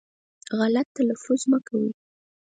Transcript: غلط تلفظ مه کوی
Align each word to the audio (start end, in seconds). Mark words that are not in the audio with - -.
غلط 0.57 0.87
تلفظ 0.97 1.41
مه 1.49 1.59
کوی 1.67 1.89